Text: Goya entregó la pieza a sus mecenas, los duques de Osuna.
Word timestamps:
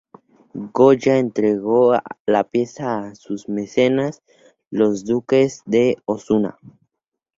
Goya 0.73 1.19
entregó 1.19 1.93
la 2.25 2.43
pieza 2.43 3.03
a 3.05 3.13
sus 3.13 3.47
mecenas, 3.47 4.23
los 4.71 5.05
duques 5.05 5.61
de 5.67 5.97
Osuna. 6.05 6.57